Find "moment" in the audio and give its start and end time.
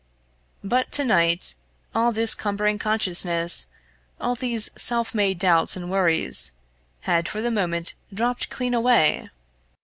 7.51-7.93